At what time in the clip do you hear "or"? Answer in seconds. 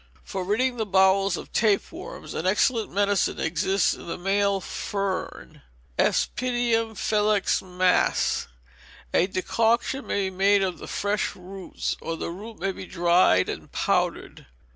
12.01-12.17